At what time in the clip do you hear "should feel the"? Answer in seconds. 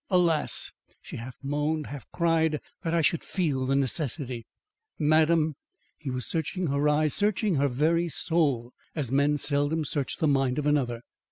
3.03-3.75